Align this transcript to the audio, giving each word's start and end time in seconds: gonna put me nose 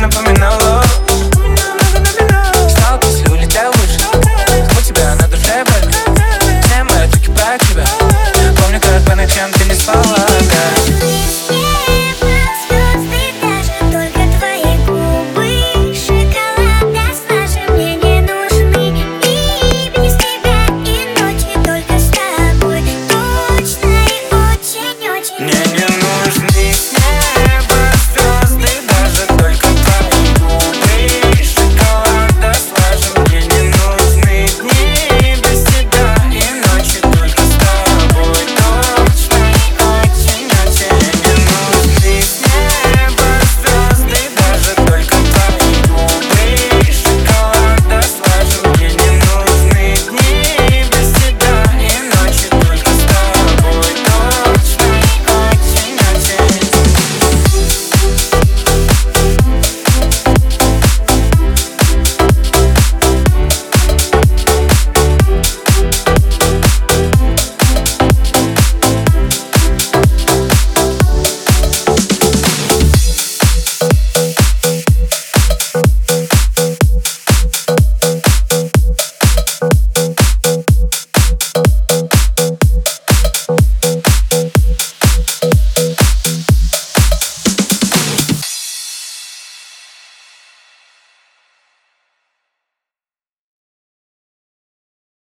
gonna 0.00 0.08
put 0.10 0.26
me 0.26 0.34
nose 0.34 0.65